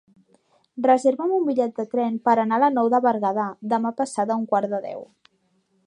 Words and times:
Reserva'm 0.85 1.33
un 1.35 1.45
bitllet 1.49 1.75
de 1.81 1.85
tren 1.91 2.17
per 2.29 2.35
anar 2.45 2.59
a 2.59 2.63
la 2.65 2.71
Nou 2.79 2.91
de 2.95 3.03
Berguedà 3.07 3.47
demà 3.75 3.93
passat 4.01 4.35
a 4.37 4.41
un 4.43 4.49
quart 4.55 4.75
de 4.75 4.83
deu. 4.89 5.07